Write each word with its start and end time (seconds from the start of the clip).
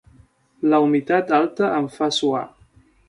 La 0.71 0.79
humitat 0.85 1.29
alta 1.41 1.69
em 1.81 1.91
fa 1.99 2.09
suar. 2.21 2.43